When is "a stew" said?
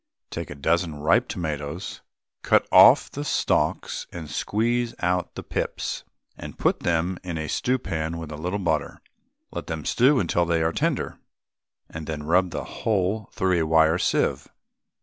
7.37-7.77